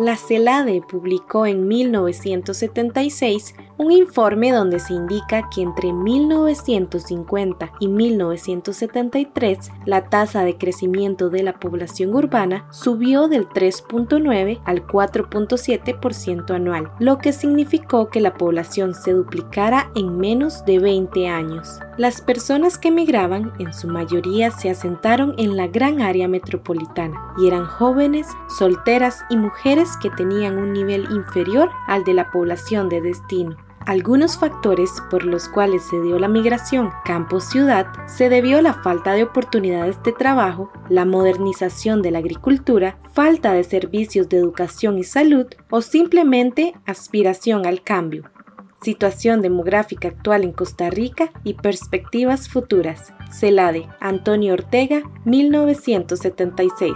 [0.00, 9.70] La CELADE publicó en 1976 un informe donde se indica que entre 1950 y 1973
[9.86, 17.16] la tasa de crecimiento de la población urbana subió del 3.9 al 4.7% anual, lo
[17.16, 21.80] que significó que la población se duplicara en menos de 20 años.
[21.96, 27.46] Las personas que emigraban en su mayoría se asentaron en la gran área metropolitana y
[27.46, 28.26] eran jóvenes,
[28.58, 33.56] solteras y mujeres que tenían un nivel inferior al de la población de destino.
[33.86, 39.14] Algunos factores por los cuales se dio la migración campo-ciudad se debió a la falta
[39.14, 45.04] de oportunidades de trabajo, la modernización de la agricultura, falta de servicios de educación y
[45.04, 48.30] salud o simplemente aspiración al cambio.
[48.82, 53.12] Situación demográfica actual en Costa Rica y perspectivas futuras.
[53.30, 56.92] Celade, Antonio Ortega, 1976.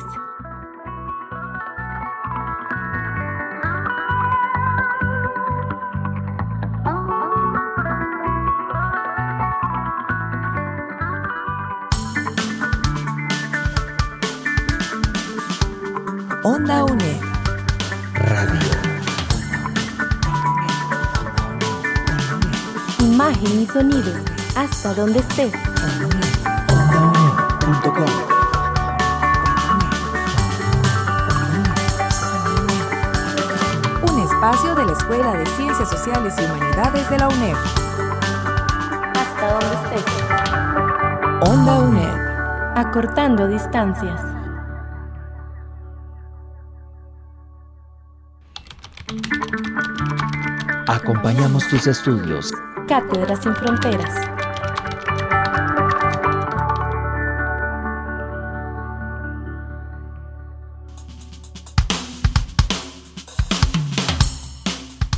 [23.75, 24.13] Sonido.
[24.57, 25.53] Hasta donde estés.
[34.09, 37.57] Un espacio de la Escuela de Ciencias Sociales y Humanidades de la UNED.
[39.17, 40.05] Hasta donde estés.
[41.51, 42.77] Onda UNED.
[42.77, 44.21] Acortando distancias.
[50.87, 52.53] Acompañamos tus estudios.
[52.87, 54.15] Cátedras sin fronteras.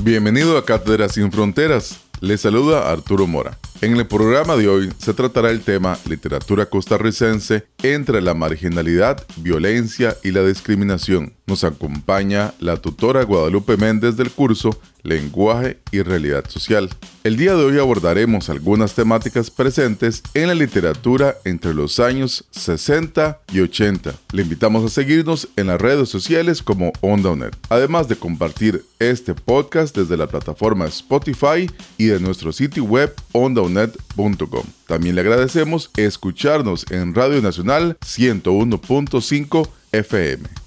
[0.01, 2.05] Bienvenido a Cátedras sin Fronteras.
[2.21, 3.59] Les saluda Arturo Mora.
[3.81, 10.17] En el programa de hoy se tratará el tema literatura costarricense entre la marginalidad, violencia
[10.23, 11.36] y la discriminación.
[11.47, 16.91] Nos acompaña la tutora Guadalupe Méndez del curso Lenguaje y Realidad Social.
[17.23, 23.39] El día de hoy abordaremos algunas temáticas presentes en la literatura entre los años 60
[23.53, 24.15] y 80.
[24.33, 29.97] Le invitamos a seguirnos en las redes sociales como OndaUNED, además de compartir este podcast
[29.97, 34.65] desde la plataforma Spotify y de nuestro sitio web ondaunet.com.
[34.89, 40.66] También le agradecemos escucharnos en Radio Nacional 101.5 FM.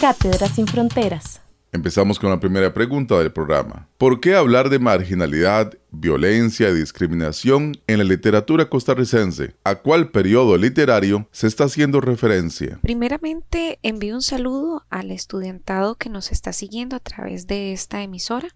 [0.00, 1.42] Cátedras sin fronteras.
[1.72, 3.88] Empezamos con la primera pregunta del programa.
[3.98, 9.56] ¿Por qué hablar de marginalidad, violencia y discriminación en la literatura costarricense?
[9.64, 12.78] ¿A cuál periodo literario se está haciendo referencia?
[12.80, 18.48] Primeramente, envío un saludo al estudiantado que nos está siguiendo a través de esta emisora,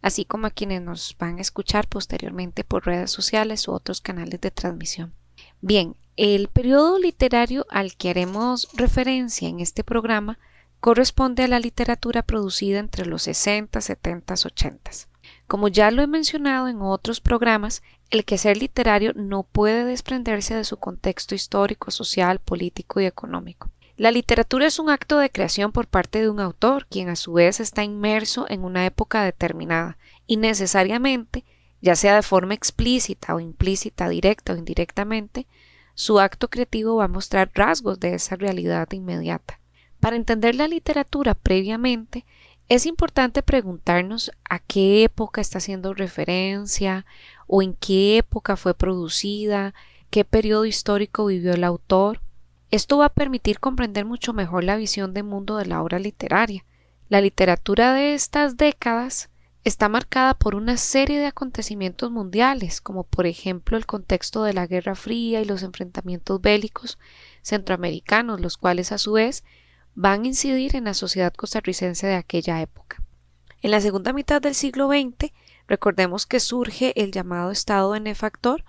[0.00, 4.40] así como a quienes nos van a escuchar posteriormente por redes sociales u otros canales
[4.40, 5.12] de transmisión.
[5.60, 10.38] Bien, el periodo literario al que haremos referencia en este programa
[10.86, 14.90] corresponde a la literatura producida entre los 60, 70, 80.
[15.48, 20.62] Como ya lo he mencionado en otros programas, el quehacer literario no puede desprenderse de
[20.62, 23.72] su contexto histórico, social, político y económico.
[23.96, 27.32] La literatura es un acto de creación por parte de un autor, quien a su
[27.32, 29.98] vez está inmerso en una época determinada,
[30.28, 31.44] y necesariamente,
[31.80, 35.48] ya sea de forma explícita o implícita, directa o indirectamente,
[35.96, 39.58] su acto creativo va a mostrar rasgos de esa realidad inmediata.
[40.00, 42.24] Para entender la literatura previamente,
[42.68, 47.06] es importante preguntarnos a qué época está haciendo referencia
[47.46, 49.72] o en qué época fue producida,
[50.10, 52.20] qué periodo histórico vivió el autor.
[52.72, 56.64] Esto va a permitir comprender mucho mejor la visión de mundo de la obra literaria.
[57.08, 59.30] La literatura de estas décadas
[59.62, 64.66] está marcada por una serie de acontecimientos mundiales, como por ejemplo el contexto de la
[64.66, 66.98] Guerra Fría y los enfrentamientos bélicos
[67.42, 69.44] centroamericanos, los cuales a su vez
[69.96, 73.02] van a incidir en la sociedad costarricense de aquella época.
[73.62, 75.32] En la segunda mitad del siglo XX,
[75.66, 78.64] recordemos que surge el llamado Estado benefactor,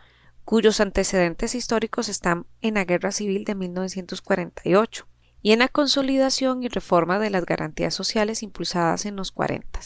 [0.45, 5.05] cuyos antecedentes históricos están en la Guerra Civil de 1948
[5.41, 9.81] y en la consolidación y reforma de las garantías sociales impulsadas en los 40.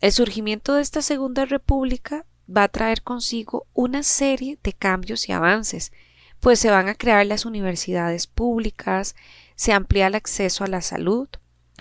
[0.00, 5.32] El surgimiento de esta Segunda República va a traer consigo una serie de cambios y
[5.32, 5.92] avances,
[6.40, 9.14] pues se van a crear las universidades públicas,
[9.56, 11.28] se amplía el acceso a la salud,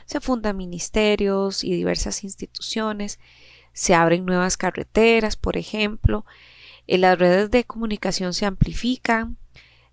[0.05, 3.19] se fundan ministerios y diversas instituciones,
[3.73, 6.25] se abren nuevas carreteras, por ejemplo,
[6.87, 9.37] eh, las redes de comunicación se amplifican,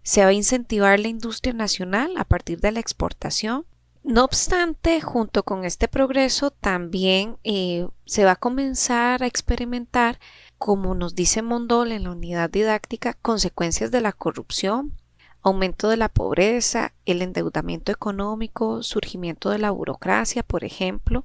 [0.03, 3.67] se va a incentivar la industria nacional a partir de la exportación.
[4.05, 10.19] No obstante, junto con este progreso también eh, se va a comenzar a experimentar,
[10.59, 14.97] como nos dice Mondol en la unidad didáctica, consecuencias de la corrupción,
[15.43, 21.25] aumento de la pobreza, el endeudamiento económico, surgimiento de la burocracia, por ejemplo,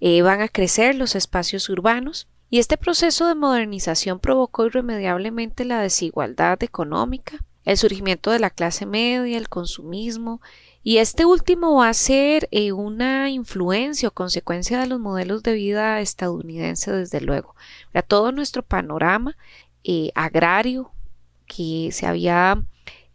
[0.00, 5.80] eh, van a crecer los espacios urbanos y este proceso de modernización provocó irremediablemente la
[5.80, 10.40] desigualdad económica, el surgimiento de la clase media, el consumismo,
[10.82, 15.52] y este último va a ser eh, una influencia o consecuencia de los modelos de
[15.52, 17.54] vida estadounidenses, desde luego.
[18.08, 19.36] todo nuestro panorama
[19.84, 20.90] eh, agrario
[21.46, 22.62] que se había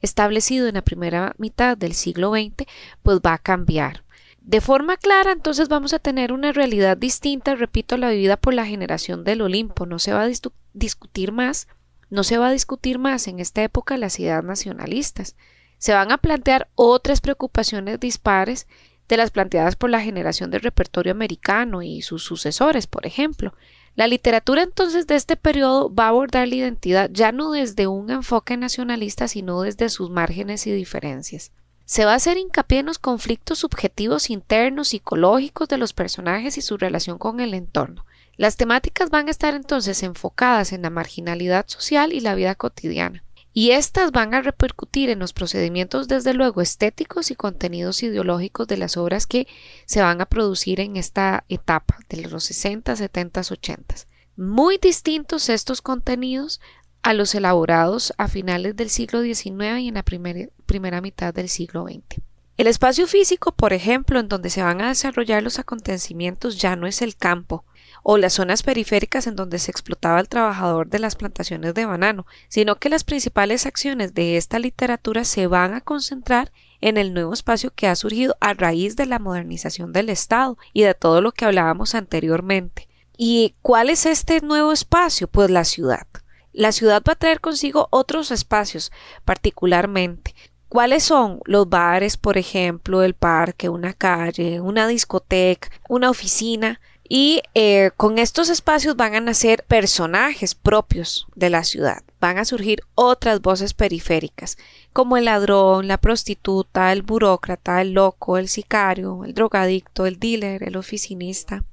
[0.05, 2.65] establecido en la primera mitad del siglo XX,
[3.03, 4.05] pues va a cambiar.
[4.45, 8.65] De forma clara, entonces vamos a tener una realidad distinta, repito, la vivida por la
[8.65, 9.87] generación del Olimpo.
[9.87, 10.29] No se va a
[10.73, 11.67] discutir más,
[12.11, 15.35] no se va a discutir más en esta época las ideas nacionalistas.
[15.79, 18.67] Se van a plantear otras preocupaciones dispares
[19.07, 23.53] de las planteadas por la generación del repertorio americano y sus sucesores, por ejemplo.
[23.95, 28.09] La literatura entonces de este periodo va a abordar la identidad ya no desde un
[28.09, 31.51] enfoque nacionalista, sino desde sus márgenes y diferencias.
[31.85, 36.61] Se va a hacer hincapié en los conflictos subjetivos internos psicológicos de los personajes y
[36.61, 38.05] su relación con el entorno.
[38.35, 43.23] Las temáticas van a estar entonces enfocadas en la marginalidad social y la vida cotidiana
[43.57, 48.75] y estas van a repercutir en los procedimientos desde luego estéticos y contenidos ideológicos de
[48.75, 49.47] las obras que
[49.85, 53.95] se van a producir en esta etapa de los 60, 70, 80.
[54.35, 56.59] Muy distintos estos contenidos
[57.01, 61.85] a los elaborados a finales del siglo XIX y en la primera mitad del siglo
[61.85, 62.21] XX.
[62.57, 66.87] El espacio físico, por ejemplo, en donde se van a desarrollar los acontecimientos ya no
[66.87, 67.63] es el campo,
[68.07, 72.27] o las zonas periféricas en donde se explotaba al trabajador de las plantaciones de banano,
[72.49, 77.33] sino que las principales acciones de esta literatura se van a concentrar en el nuevo
[77.33, 81.31] espacio que ha surgido a raíz de la modernización del Estado y de todo lo
[81.31, 82.87] que hablábamos anteriormente.
[83.17, 85.27] ¿Y cuál es este nuevo espacio?
[85.27, 86.05] Pues la ciudad.
[86.53, 88.91] La ciudad va a traer consigo otros espacios,
[89.23, 90.35] particularmente.
[90.69, 91.39] ¿Cuáles son?
[91.45, 98.17] Los bares, por ejemplo, el parque, una calle, una discoteca, una oficina, y eh, con
[98.17, 102.03] estos espacios van a nacer personajes propios de la ciudad.
[102.19, 104.57] Van a surgir otras voces periféricas,
[104.93, 110.63] como el ladrón, la prostituta, el burócrata, el loco, el sicario, el drogadicto, el dealer,
[110.63, 111.63] el oficinista.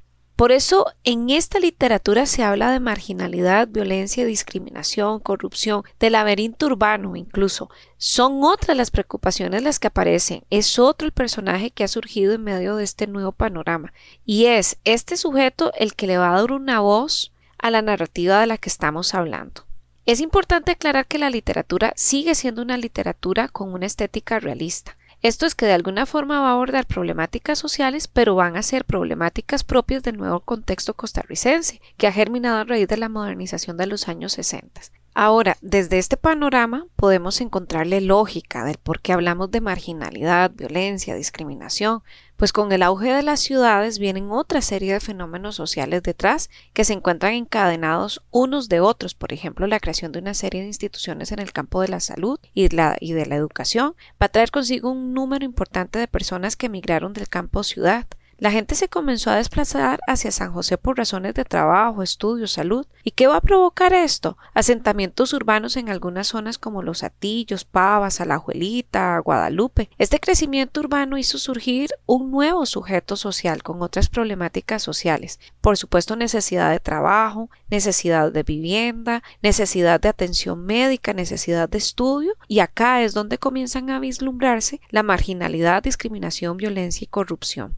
[0.43, 7.15] Por eso en esta literatura se habla de marginalidad, violencia, discriminación, corrupción, de laberinto urbano
[7.15, 7.71] incluso.
[7.97, 10.43] Son otras las preocupaciones las que aparecen.
[10.51, 13.93] Es otro el personaje que ha surgido en medio de este nuevo panorama.
[14.25, 18.41] Y es este sujeto el que le va a dar una voz a la narrativa
[18.41, 19.65] de la que estamos hablando.
[20.07, 24.97] Es importante aclarar que la literatura sigue siendo una literatura con una estética realista.
[25.23, 28.85] Esto es que de alguna forma va a abordar problemáticas sociales, pero van a ser
[28.85, 33.87] problemáticas propias del nuevo contexto costarricense, que ha germinado a raíz de la modernización de
[33.87, 34.81] los años 60.
[35.15, 42.03] Ahora, desde este panorama podemos encontrarle lógica del por qué hablamos de marginalidad, violencia, discriminación,
[42.39, 46.85] pues con el auge de las ciudades vienen otra serie de fenómenos sociales detrás que
[46.85, 51.31] se encuentran encadenados unos de otros, por ejemplo, la creación de una serie de instituciones
[51.31, 54.91] en el campo de la salud y, y de la educación va a traer consigo
[54.91, 58.07] un número importante de personas que emigraron del campo ciudad,
[58.43, 62.85] la gente se comenzó a desplazar hacia San José por razones de trabajo, estudio, salud.
[63.05, 64.37] ¿Y qué va a provocar esto?
[64.53, 69.91] Asentamientos urbanos en algunas zonas como Los Atillos, Pavas, Alajuelita, Guadalupe.
[69.97, 75.39] Este crecimiento urbano hizo surgir un nuevo sujeto social con otras problemáticas sociales.
[75.61, 82.35] Por supuesto, necesidad de trabajo, necesidad de vivienda, necesidad de atención médica, necesidad de estudio.
[82.49, 87.77] Y acá es donde comienzan a vislumbrarse la marginalidad, discriminación, violencia y corrupción.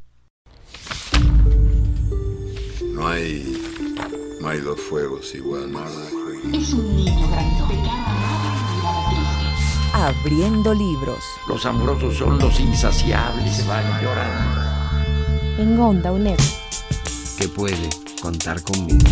[3.05, 3.61] No hay,
[4.41, 5.71] no hay dos fuegos igual.
[6.55, 7.75] Es un niño grandote.
[9.93, 11.23] Abriendo libros.
[11.47, 15.63] Los amorosos son los insaciables, se van llorando.
[15.63, 16.39] En Onda UNED.
[17.39, 17.91] Que puede
[18.23, 19.05] contar conmigo.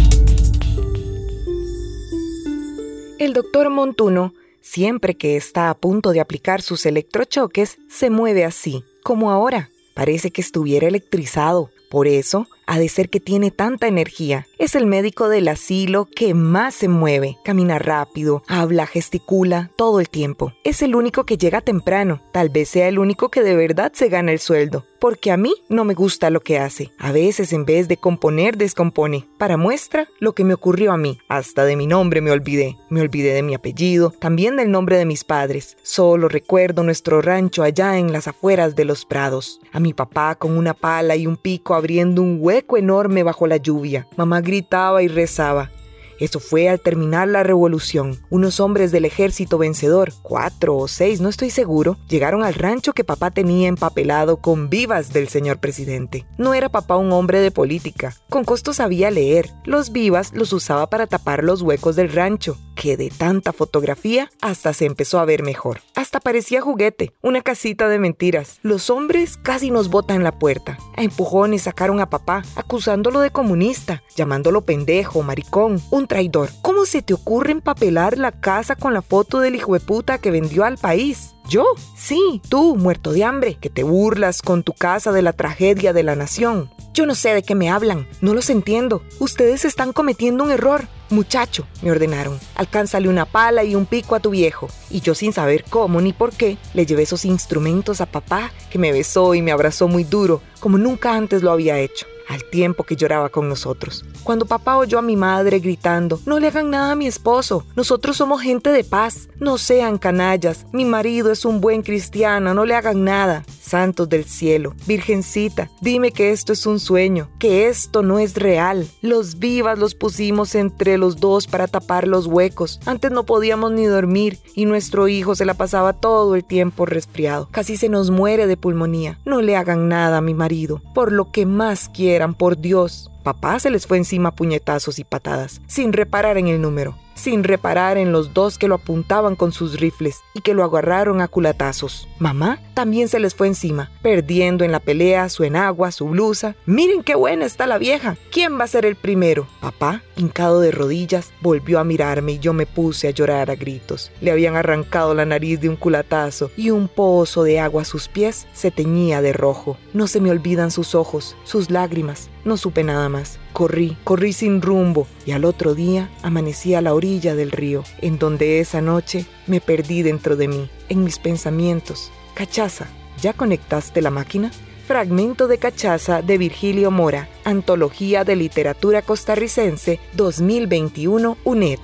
[3.19, 4.33] El doctor Montuno,
[4.63, 9.69] siempre que está a punto de aplicar sus electrochoques, se mueve así, como ahora.
[9.93, 11.69] Parece que estuviera electrizado.
[11.91, 14.47] Por eso, ha de ser que tiene tanta energía.
[14.57, 20.09] Es el médico del asilo que más se mueve, camina rápido, habla, gesticula todo el
[20.09, 20.55] tiempo.
[20.65, 24.09] Es el único que llega temprano, tal vez sea el único que de verdad se
[24.09, 26.93] gana el sueldo porque a mí no me gusta lo que hace.
[26.97, 29.27] A veces en vez de componer, descompone.
[29.37, 31.19] Para muestra, lo que me ocurrió a mí.
[31.29, 32.77] Hasta de mi nombre me olvidé.
[32.89, 35.77] Me olvidé de mi apellido, también del nombre de mis padres.
[35.83, 39.59] Solo recuerdo nuestro rancho allá en las afueras de los prados.
[39.73, 43.57] A mi papá con una pala y un pico abriendo un hueco enorme bajo la
[43.57, 44.07] lluvia.
[44.17, 45.73] Mamá gritaba y rezaba.
[46.23, 48.17] Eso fue al terminar la revolución.
[48.31, 53.03] Unos hombres del ejército vencedor, cuatro o seis, no estoy seguro, llegaron al rancho que
[53.03, 56.25] papá tenía empapelado con vivas del señor presidente.
[56.39, 58.15] No era papá un hombre de política.
[58.31, 59.51] Con costo sabía leer.
[59.65, 64.75] Los vivas los usaba para tapar los huecos del rancho, que de tanta fotografía hasta
[64.75, 65.81] se empezó a ver mejor.
[65.97, 68.61] Hasta parecía juguete, una casita de mentiras.
[68.63, 70.79] Los hombres casi nos botan la puerta.
[70.97, 76.51] A empujones sacaron a papá, acusándolo de comunista, llamándolo pendejo, maricón, un traidor.
[76.61, 80.31] ¿Cómo se te ocurre empapelar la casa con la foto del hijo de puta que
[80.31, 81.35] vendió al país?
[81.49, 81.65] ¿Yo?
[81.97, 86.03] Sí, tú, muerto de hambre, que te burlas con tu casa de la tragedia de
[86.03, 86.69] la nación.
[86.93, 89.03] Yo no sé de qué me hablan, no los entiendo.
[89.21, 90.87] Ustedes están cometiendo un error.
[91.09, 94.69] Muchacho, me ordenaron, alcánzale una pala y un pico a tu viejo.
[94.91, 98.79] Y yo sin saber cómo ni por qué, le llevé esos instrumentos a papá, que
[98.79, 102.85] me besó y me abrazó muy duro, como nunca antes lo había hecho al tiempo
[102.85, 104.05] que lloraba con nosotros.
[104.25, 108.17] Cuando papá oyó a mi madre gritando, no le hagan nada a mi esposo, nosotros
[108.17, 112.75] somos gente de paz, no sean canallas, mi marido es un buen cristiano, no le
[112.75, 113.45] hagan nada.
[113.61, 118.87] Santos del cielo, Virgencita, dime que esto es un sueño, que esto no es real.
[119.01, 122.81] Los vivas los pusimos entre los dos para tapar los huecos.
[122.85, 127.49] Antes no podíamos ni dormir y nuestro hijo se la pasaba todo el tiempo resfriado.
[127.51, 129.19] Casi se nos muere de pulmonía.
[129.25, 131.89] No le hagan nada a mi marido, por lo que más
[132.31, 133.12] por Dios.
[133.23, 137.99] Papá se les fue encima puñetazos y patadas, sin reparar en el número sin reparar
[137.99, 142.09] en los dos que lo apuntaban con sus rifles y que lo agarraron a culatazos.
[142.19, 146.57] Mamá también se les fue encima, perdiendo en la pelea su enagua, su blusa.
[146.67, 148.17] Miren qué buena está la vieja.
[148.31, 149.47] ¿Quién va a ser el primero?
[149.61, 154.11] Papá, hincado de rodillas, volvió a mirarme y yo me puse a llorar a gritos.
[154.21, 158.09] Le habían arrancado la nariz de un culatazo y un pozo de agua a sus
[158.09, 159.77] pies se teñía de rojo.
[159.93, 162.31] No se me olvidan sus ojos, sus lágrimas.
[162.45, 163.39] No supe nada más.
[163.53, 168.19] Corrí, corrí sin rumbo y al otro día amanecí a la orilla del río, en
[168.19, 172.11] donde esa noche me perdí dentro de mí, en mis pensamientos.
[172.35, 172.87] Cachaza,
[173.21, 174.51] ¿ya conectaste la máquina?
[174.87, 181.79] Fragmento de Cachaza de Virgilio Mora, Antología de Literatura Costarricense 2021 UNED.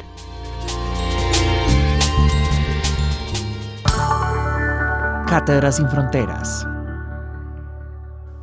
[5.29, 6.67] Cátedra sin Fronteras.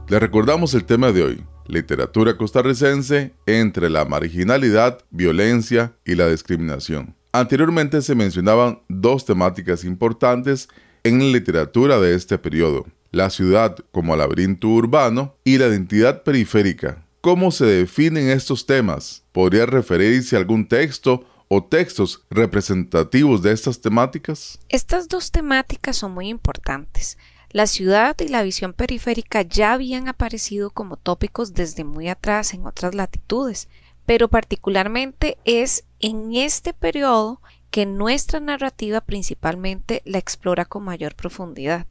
[0.07, 7.15] Le recordamos el tema de hoy, literatura costarricense entre la marginalidad, violencia y la discriminación.
[7.31, 10.69] Anteriormente se mencionaban dos temáticas importantes
[11.03, 17.05] en la literatura de este periodo, la ciudad como laberinto urbano y la identidad periférica.
[17.21, 19.23] ¿Cómo se definen estos temas?
[19.31, 24.59] ¿Podría referirse a algún texto o textos representativos de estas temáticas?
[24.69, 27.17] Estas dos temáticas son muy importantes.
[27.55, 32.65] La ciudad y la visión periférica ya habían aparecido como tópicos desde muy atrás en
[32.65, 33.69] otras latitudes,
[34.05, 41.87] pero particularmente es en este periodo que nuestra narrativa principalmente la explora con mayor profundidad.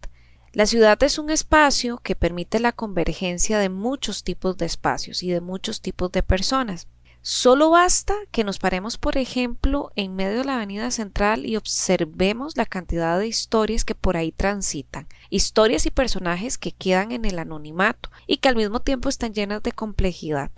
[0.53, 5.31] La ciudad es un espacio que permite la convergencia de muchos tipos de espacios y
[5.31, 6.89] de muchos tipos de personas.
[7.27, 12.59] Solo basta que nos paremos, por ejemplo, en medio de la avenida central y observemos
[12.59, 17.39] la cantidad de historias que por ahí transitan, historias y personajes que quedan en el
[17.39, 20.51] anonimato y que al mismo tiempo están llenas de complejidad.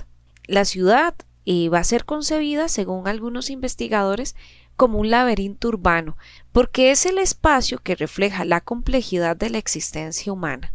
[0.48, 4.34] La ciudad eh, va a ser concebida, según algunos investigadores,
[4.74, 6.16] como un laberinto urbano,
[6.50, 10.72] porque es el espacio que refleja la complejidad de la existencia humana.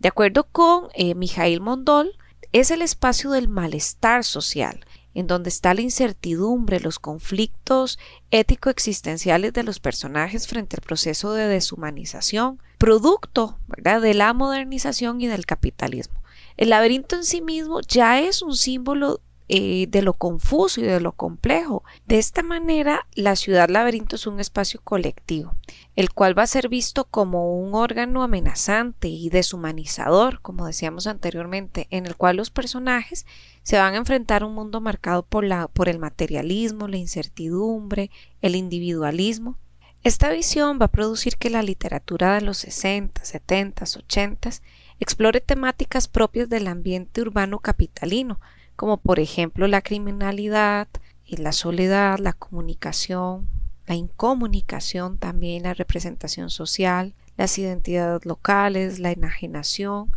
[0.00, 2.12] De acuerdo con eh, Mijail Mondol,
[2.52, 7.98] es el espacio del malestar social, en donde está la incertidumbre, los conflictos
[8.30, 15.46] ético-existenciales de los personajes frente al proceso de deshumanización, producto de la modernización y del
[15.46, 16.22] capitalismo.
[16.56, 19.20] El laberinto en sí mismo ya es un símbolo
[19.52, 21.82] eh, de lo confuso y de lo complejo.
[22.06, 25.56] De esta manera, la ciudad laberinto es un espacio colectivo,
[25.96, 31.88] el cual va a ser visto como un órgano amenazante y deshumanizador, como decíamos anteriormente,
[31.90, 33.26] en el cual los personajes
[33.64, 38.54] se van a enfrentar a un mundo marcado por, por el materialismo, la incertidumbre, el
[38.54, 39.58] individualismo.
[40.04, 44.50] Esta visión va a producir que la literatura de los 60, 70, 80
[45.00, 48.38] explore temáticas propias del ambiente urbano capitalino,
[48.80, 50.88] como por ejemplo la criminalidad,
[51.28, 53.46] la soledad, la comunicación,
[53.86, 60.10] la incomunicación, también la representación social, las identidades locales, la enajenación,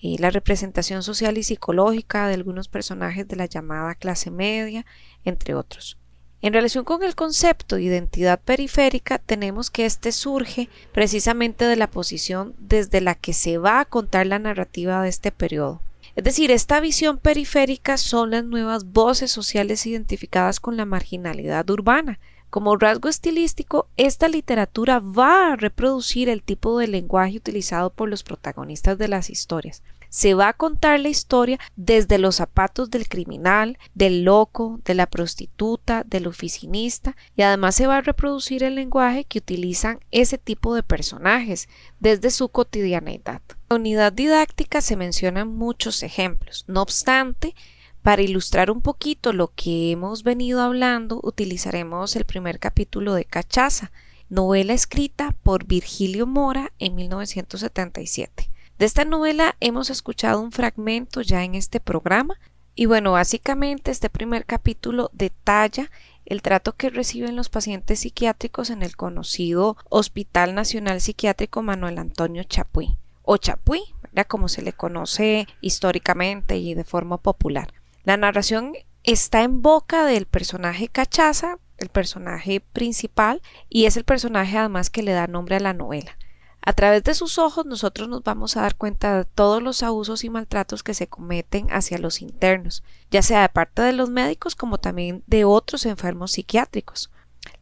[0.00, 4.84] y la representación social y psicológica de algunos personajes de la llamada clase media,
[5.24, 5.96] entre otros.
[6.42, 11.88] En relación con el concepto de identidad periférica, tenemos que éste surge precisamente de la
[11.88, 15.82] posición desde la que se va a contar la narrativa de este periodo.
[16.18, 22.18] Es decir, esta visión periférica son las nuevas voces sociales identificadas con la marginalidad urbana.
[22.50, 28.24] Como rasgo estilístico, esta literatura va a reproducir el tipo de lenguaje utilizado por los
[28.24, 33.78] protagonistas de las historias se va a contar la historia desde los zapatos del criminal,
[33.94, 39.24] del loco, de la prostituta, del oficinista y además se va a reproducir el lenguaje
[39.24, 41.68] que utilizan ese tipo de personajes
[42.00, 43.42] desde su cotidianeidad.
[43.50, 46.64] En la unidad didáctica se mencionan muchos ejemplos.
[46.68, 47.54] No obstante,
[48.02, 53.92] para ilustrar un poquito lo que hemos venido hablando, utilizaremos el primer capítulo de Cachaza,
[54.30, 58.50] novela escrita por Virgilio Mora en 1977.
[58.78, 62.38] De esta novela hemos escuchado un fragmento ya en este programa
[62.76, 65.90] y bueno, básicamente este primer capítulo detalla
[66.26, 72.44] el trato que reciben los pacientes psiquiátricos en el conocido Hospital Nacional Psiquiátrico Manuel Antonio
[72.44, 73.82] Chapuy o Chapuy,
[74.28, 77.72] como se le conoce históricamente y de forma popular.
[78.04, 84.56] La narración está en boca del personaje Cachaza, el personaje principal, y es el personaje
[84.56, 86.16] además que le da nombre a la novela.
[86.60, 90.24] A través de sus ojos nosotros nos vamos a dar cuenta de todos los abusos
[90.24, 94.54] y maltratos que se cometen hacia los internos, ya sea de parte de los médicos
[94.54, 97.10] como también de otros enfermos psiquiátricos.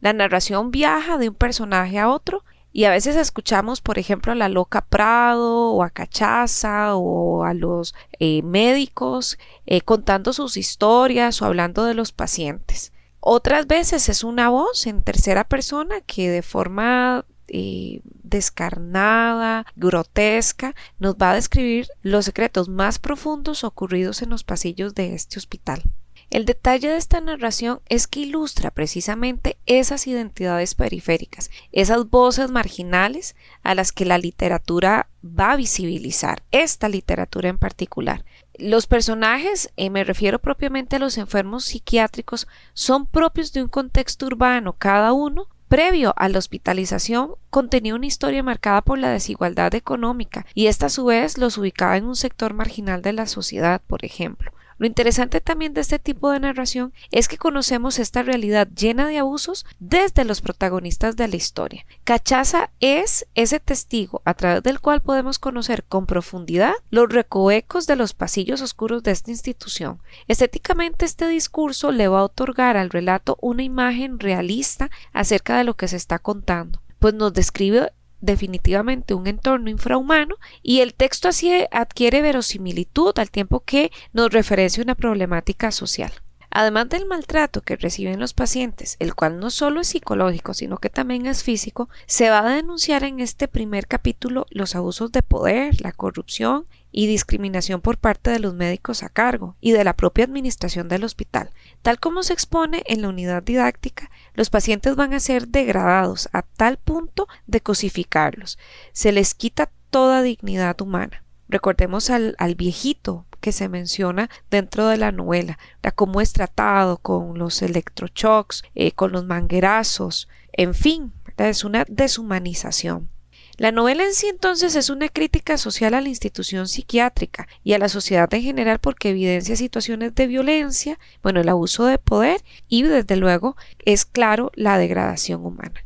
[0.01, 4.35] La narración viaja de un personaje a otro y a veces escuchamos, por ejemplo, a
[4.35, 11.41] la loca Prado o a Cachaza o a los eh, médicos eh, contando sus historias
[11.41, 12.91] o hablando de los pacientes.
[13.19, 21.15] Otras veces es una voz en tercera persona que de forma eh, descarnada, grotesca, nos
[21.15, 25.83] va a describir los secretos más profundos ocurridos en los pasillos de este hospital.
[26.29, 33.35] El detalle de esta narración es que ilustra precisamente esas identidades periféricas, esas voces marginales
[33.63, 38.25] a las que la literatura va a visibilizar, esta literatura en particular.
[38.55, 44.25] Los personajes, eh, me refiero propiamente a los enfermos psiquiátricos, son propios de un contexto
[44.25, 50.45] urbano, cada uno previo a la hospitalización contenía una historia marcada por la desigualdad económica
[50.53, 54.05] y esta a su vez los ubicaba en un sector marginal de la sociedad, por
[54.05, 54.51] ejemplo.
[54.77, 59.17] Lo interesante también de este tipo de narración es que conocemos esta realidad llena de
[59.17, 61.85] abusos desde los protagonistas de la historia.
[62.03, 67.95] Cachaza es ese testigo a través del cual podemos conocer con profundidad los recovecos de
[67.95, 69.99] los pasillos oscuros de esta institución.
[70.27, 75.75] Estéticamente este discurso le va a otorgar al relato una imagen realista acerca de lo
[75.75, 81.51] que se está contando pues nos describe definitivamente un entorno infrahumano y el texto así
[81.71, 86.11] adquiere verosimilitud al tiempo que nos referencia una problemática social.
[86.49, 90.89] Además del maltrato que reciben los pacientes, el cual no solo es psicológico, sino que
[90.89, 95.81] también es físico, se va a denunciar en este primer capítulo los abusos de poder,
[95.81, 100.25] la corrupción y discriminación por parte de los médicos a cargo y de la propia
[100.25, 101.51] administración del hospital.
[101.81, 106.41] Tal como se expone en la unidad didáctica, los pacientes van a ser degradados a
[106.41, 108.57] tal punto de cosificarlos.
[108.93, 111.23] Se les quita toda dignidad humana.
[111.49, 115.57] Recordemos al, viejito que se menciona dentro de la novela,
[115.95, 123.09] cómo es tratado con los electroshocks, eh, con los manguerazos, en fin, es una deshumanización.
[123.57, 127.79] La novela en sí entonces es una crítica social a la institución psiquiátrica y a
[127.79, 132.83] la sociedad en general porque evidencia situaciones de violencia, bueno, el abuso de poder y
[132.83, 135.83] desde luego es claro la degradación humana.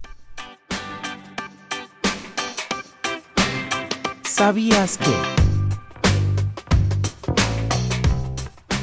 [4.24, 5.51] ¿Sabías que?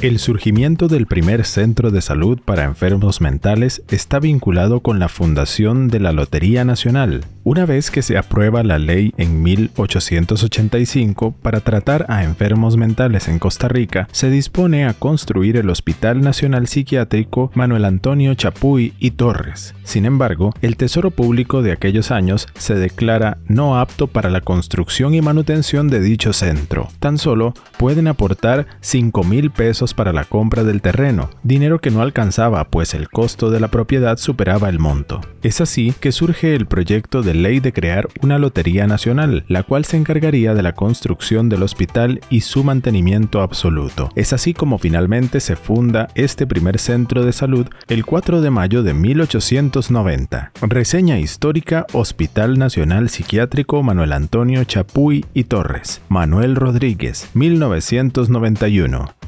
[0.01, 5.89] El surgimiento del primer centro de salud para enfermos mentales está vinculado con la fundación
[5.89, 12.05] de la Lotería Nacional, una vez que se aprueba la ley en 1885 para tratar
[12.07, 17.85] a enfermos mentales en Costa Rica, se dispone a construir el Hospital Nacional Psiquiátrico Manuel
[17.85, 19.73] Antonio Chapuy y Torres.
[19.83, 25.15] Sin embargo, el Tesoro Público de aquellos años se declara no apto para la construcción
[25.15, 26.89] y manutención de dicho centro.
[26.99, 32.01] Tan solo pueden aportar 5 mil pesos para la compra del terreno, dinero que no
[32.01, 35.21] alcanzaba pues el costo de la propiedad superaba el monto.
[35.41, 39.85] Es así que surge el proyecto de ley de crear una Lotería Nacional, la cual
[39.85, 44.09] se encargaría de la construcción del hospital y su mantenimiento absoluto.
[44.15, 48.83] Es así como finalmente se funda este primer centro de salud el 4 de mayo
[48.83, 50.51] de 1890.
[50.61, 56.01] Reseña histórica Hospital Nacional Psiquiátrico Manuel Antonio Chapuy y Torres.
[56.09, 59.18] Manuel Rodríguez, 1991.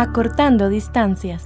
[0.00, 1.44] Acortando distancias.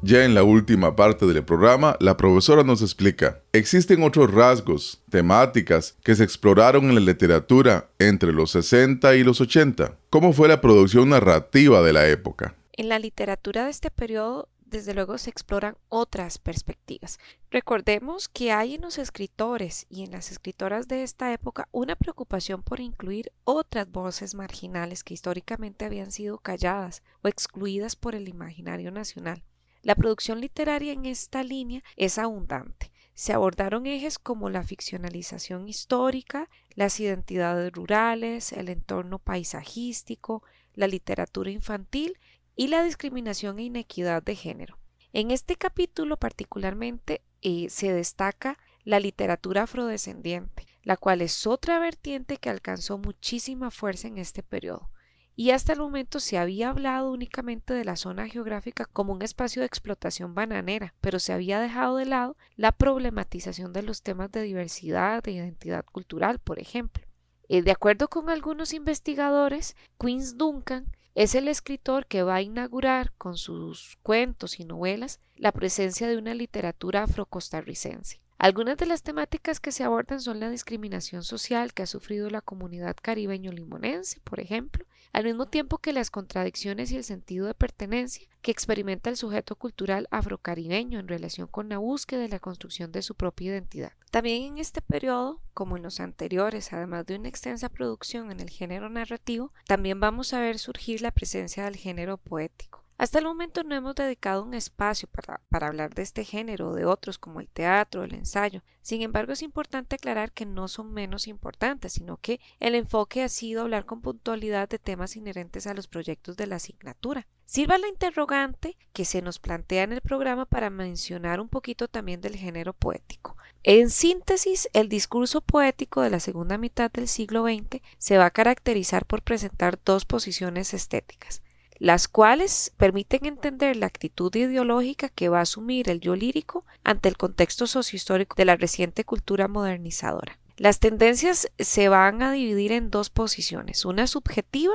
[0.00, 5.98] Ya en la última parte del programa, la profesora nos explica, existen otros rasgos, temáticas
[6.02, 9.98] que se exploraron en la literatura entre los 60 y los 80.
[10.08, 12.54] ¿Cómo fue la producción narrativa de la época?
[12.72, 17.20] En la literatura de este periodo desde luego se exploran otras perspectivas.
[17.50, 22.62] Recordemos que hay en los escritores y en las escritoras de esta época una preocupación
[22.62, 28.90] por incluir otras voces marginales que históricamente habían sido calladas o excluidas por el imaginario
[28.90, 29.44] nacional.
[29.82, 32.90] La producción literaria en esta línea es abundante.
[33.14, 40.42] Se abordaron ejes como la ficcionalización histórica, las identidades rurales, el entorno paisajístico,
[40.74, 42.18] la literatura infantil
[42.56, 44.78] y la discriminación e inequidad de género.
[45.12, 52.36] En este capítulo particularmente eh, se destaca la literatura afrodescendiente, la cual es otra vertiente
[52.36, 54.90] que alcanzó muchísima fuerza en este periodo.
[55.34, 59.60] Y hasta el momento se había hablado únicamente de la zona geográfica como un espacio
[59.60, 64.42] de explotación bananera, pero se había dejado de lado la problematización de los temas de
[64.42, 67.06] diversidad, de identidad cultural, por ejemplo.
[67.48, 73.12] Eh, de acuerdo con algunos investigadores, Queens Duncan es el escritor que va a inaugurar
[73.18, 78.20] con sus cuentos y novelas la presencia de una literatura afrocostarricense.
[78.38, 82.40] Algunas de las temáticas que se abordan son la discriminación social que ha sufrido la
[82.40, 88.26] comunidad caribeño-limonense, por ejemplo, al mismo tiempo que las contradicciones y el sentido de pertenencia
[88.40, 93.02] que experimenta el sujeto cultural afrocaribeño en relación con la búsqueda y la construcción de
[93.02, 93.92] su propia identidad.
[94.10, 98.50] También en este periodo, como en los anteriores, además de una extensa producción en el
[98.50, 102.81] género narrativo, también vamos a ver surgir la presencia del género poético.
[102.98, 106.84] Hasta el momento no hemos dedicado un espacio para, hablar de este género o de
[106.84, 108.62] otros como el teatro, o el ensayo.
[108.80, 113.28] Sin embargo, es importante aclarar que no son menos importantes, sino que el enfoque ha
[113.28, 117.26] sido hablar con puntualidad de temas inherentes a los proyectos de la asignatura.
[117.44, 122.20] Sirva la interrogante que se nos plantea en el programa para mencionar un poquito también
[122.20, 123.36] del género poético.
[123.64, 128.30] En síntesis, el discurso poético de la segunda mitad del siglo XX se va a
[128.30, 131.42] caracterizar por presentar dos posiciones estéticas
[131.78, 137.08] las cuales permiten entender la actitud ideológica que va a asumir el yo lírico ante
[137.08, 140.38] el contexto sociohistórico de la reciente cultura modernizadora.
[140.56, 144.74] Las tendencias se van a dividir en dos posiciones, una subjetiva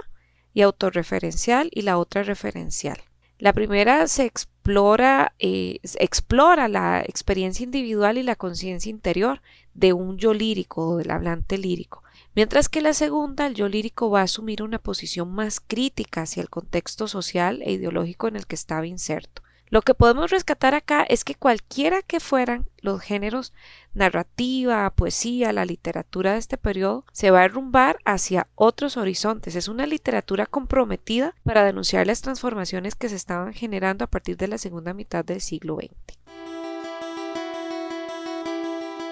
[0.54, 2.98] y autorreferencial y la otra referencial.
[3.40, 9.42] La primera se explora, eh, explora la experiencia individual y la conciencia interior
[9.76, 12.04] de un yo lírico o del hablante lírico,
[12.38, 16.42] mientras que la segunda, el yo lírico, va a asumir una posición más crítica hacia
[16.42, 19.42] el contexto social e ideológico en el que estaba inserto.
[19.70, 23.54] Lo que podemos rescatar acá es que cualquiera que fueran los géneros
[23.96, 29.56] narrativa, poesía, la literatura de este periodo, se va a derrumbar hacia otros horizontes.
[29.56, 34.48] Es una literatura comprometida para denunciar las transformaciones que se estaban generando a partir de
[34.48, 36.20] la segunda mitad del siglo XX.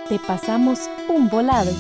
[0.10, 1.72] Te pasamos un volado.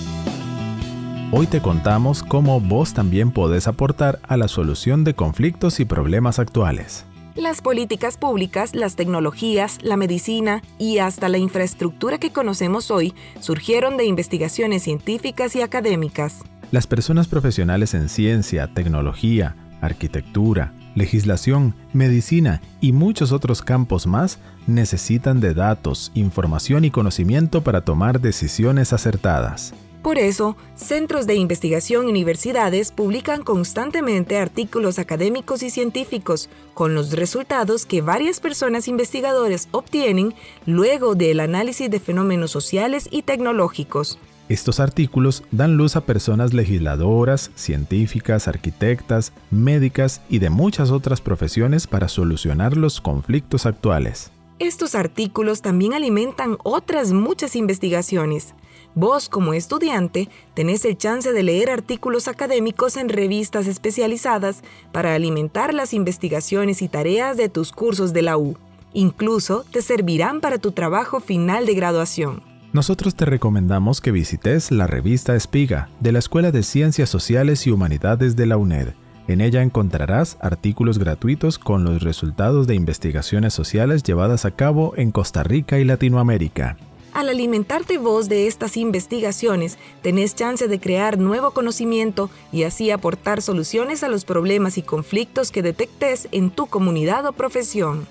[1.31, 6.37] Hoy te contamos cómo vos también podés aportar a la solución de conflictos y problemas
[6.37, 7.03] actuales.
[7.35, 13.97] Las políticas públicas, las tecnologías, la medicina y hasta la infraestructura que conocemos hoy surgieron
[13.97, 16.43] de investigaciones científicas y académicas.
[16.71, 25.41] Las personas profesionales en ciencia, tecnología, arquitectura, legislación, medicina y muchos otros campos más necesitan
[25.41, 29.73] de datos, información y conocimiento para tomar decisiones acertadas.
[30.05, 37.13] Por eso, centros de investigación y universidades publican constantemente artículos académicos y científicos con los
[37.13, 40.35] resultados que varias personas investigadores obtienen
[40.67, 44.19] luego del análisis de fenómenos sociales y tecnológicos.
[44.47, 51.87] Estos artículos dan luz a personas legisladoras, científicas, arquitectas, médicas y de muchas otras profesiones
[51.87, 54.31] para solucionar los conflictos actuales.
[54.59, 58.53] Estos artículos también alimentan otras muchas investigaciones.
[58.97, 65.73] Vos, como estudiante, tenés el chance de leer artículos académicos en revistas especializadas para alimentar
[65.73, 68.55] las investigaciones y tareas de tus cursos de la U.
[68.93, 72.41] Incluso te servirán para tu trabajo final de graduación.
[72.71, 77.71] nosotros te recomendamos que visites la revista Espiga de la Escuela de Ciencias Sociales y
[77.71, 78.93] Humanidades de la UNED.
[79.27, 85.11] En ella encontrarás artículos gratuitos con los resultados de investigaciones sociales llevadas a cabo en
[85.11, 86.77] Costa Rica y Latinoamérica.
[87.15, 93.41] Al alimentarte vos de estas investigaciones, tenés chance de crear nuevo conocimiento y así aportar
[93.41, 98.05] soluciones a los problemas y conflictos que detectes en tu comunidad o profesión.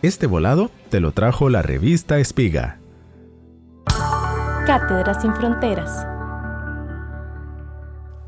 [0.00, 2.78] Este volado te lo trajo la revista Espiga.
[4.64, 6.15] Cátedra sin Fronteras.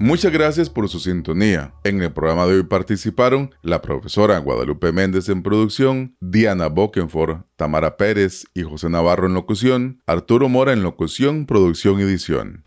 [0.00, 1.74] Muchas gracias por su sintonía.
[1.82, 7.96] En el programa de hoy participaron la profesora Guadalupe Méndez en producción, Diana Bokenford, Tamara
[7.96, 12.64] Pérez y José Navarro en locución, Arturo Mora en locución, producción y edición.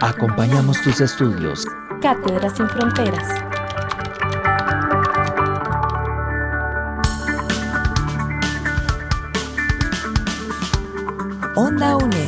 [0.00, 1.66] Acompañamos tus estudios.
[2.00, 3.44] Cátedra sin Fronteras.
[11.54, 12.27] Onda UNED.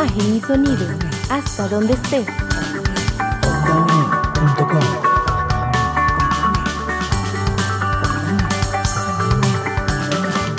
[0.00, 0.86] Imagen y sonido.
[1.30, 2.26] Hasta donde estés.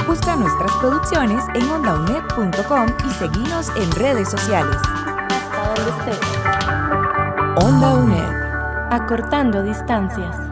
[0.08, 4.78] Busca nuestras producciones en ondaunet.com y seguinos en redes sociales.
[4.78, 7.66] Hasta donde estés.
[7.66, 8.92] Onda UNED.
[8.92, 10.51] Acortando distancias.